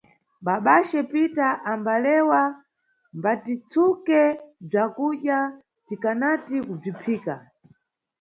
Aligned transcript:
Babace 0.45 0.99
Pita 1.11 1.47
ambalewa, 1.71 2.41
mbatitsuke 3.17 4.21
bzakudya 4.67 5.37
tikanati 5.87 6.57
kubziphika. 6.67 7.35